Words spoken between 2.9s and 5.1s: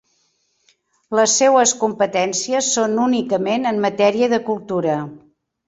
únicament en matèria de cultura.